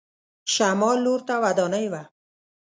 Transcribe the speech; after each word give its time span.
شمال 0.53 0.97
لور 1.05 1.19
ته 1.27 1.35
ودانۍ 1.43 1.85
وه. 1.91 2.01